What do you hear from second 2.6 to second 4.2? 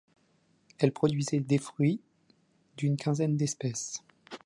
d'une quinzaine d'espèces.